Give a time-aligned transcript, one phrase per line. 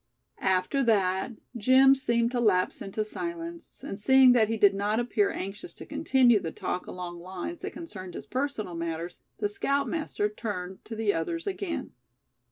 [0.41, 5.29] After that Jim seemed to lapse into silence, and seeing that he did not appear
[5.29, 10.83] anxious to continue the talk along lines that concerned his personal matters, the scoutmaster turned
[10.85, 11.91] to the others again.